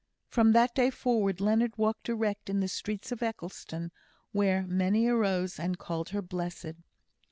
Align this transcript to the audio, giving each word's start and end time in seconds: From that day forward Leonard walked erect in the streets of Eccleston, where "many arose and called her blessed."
From 0.25 0.53
that 0.53 0.73
day 0.73 0.89
forward 0.89 1.39
Leonard 1.39 1.77
walked 1.77 2.09
erect 2.09 2.49
in 2.49 2.59
the 2.59 2.67
streets 2.67 3.11
of 3.11 3.21
Eccleston, 3.21 3.91
where 4.31 4.63
"many 4.65 5.05
arose 5.05 5.59
and 5.59 5.77
called 5.77 6.09
her 6.09 6.23
blessed." 6.23 6.73